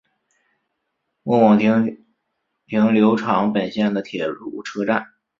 [1.21, 2.03] 末广町
[2.65, 5.11] 停留场本线的铁路车站。